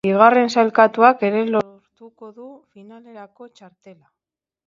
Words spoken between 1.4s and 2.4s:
lortuko